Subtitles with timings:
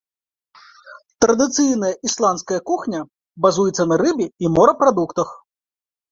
[1.25, 3.01] Традыцыйная ісландская кухня
[3.47, 5.29] базуецца на рыбе і морапрадуктах.